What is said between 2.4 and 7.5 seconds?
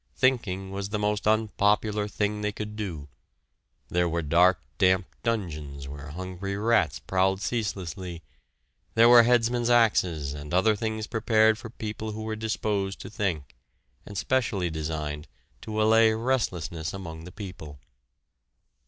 they could do. There were dark damp dungeons where hungry rats prowled